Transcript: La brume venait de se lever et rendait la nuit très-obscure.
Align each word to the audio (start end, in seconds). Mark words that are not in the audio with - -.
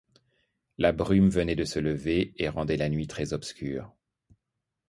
La 0.79 0.93
brume 0.93 1.29
venait 1.29 1.55
de 1.55 1.63
se 1.63 1.77
lever 1.77 2.33
et 2.37 2.49
rendait 2.49 2.75
la 2.75 2.89
nuit 2.89 3.05
très-obscure. 3.05 3.93